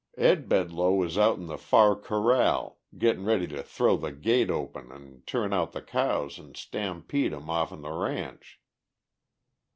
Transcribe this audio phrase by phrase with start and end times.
[0.17, 4.91] Ed Bedloe was out in the far corral, gettin' ready to throw the gate open
[4.91, 8.59] an' turn out the cows an' stampede 'em off'n the ranch.